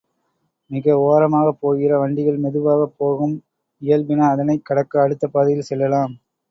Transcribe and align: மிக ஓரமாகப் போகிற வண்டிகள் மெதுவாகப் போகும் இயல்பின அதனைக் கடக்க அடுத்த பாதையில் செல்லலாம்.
மிக 0.71 0.95
ஓரமாகப் 1.01 1.59
போகிற 1.59 1.99
வண்டிகள் 1.99 2.37
மெதுவாகப் 2.37 2.97
போகும் 2.97 3.35
இயல்பின 3.81 4.27
அதனைக் 4.29 4.65
கடக்க 4.65 5.01
அடுத்த 5.01 5.27
பாதையில் 5.27 5.69
செல்லலாம். 5.69 6.15